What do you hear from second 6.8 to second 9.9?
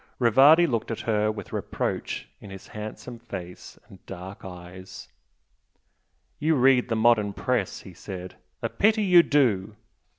the modern Press" he said "A pity you do!"